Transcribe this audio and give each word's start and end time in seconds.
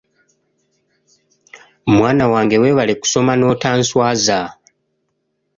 Mwana 1.95 2.25
wange 2.33 2.55
weebale 2.61 2.93
kusoma, 3.01 3.33
n'otanswaza 3.37 4.39